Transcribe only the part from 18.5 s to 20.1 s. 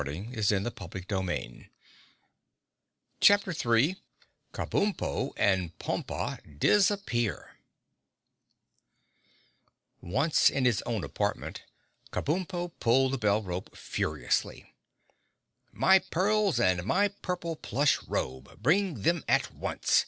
Bring them at once!"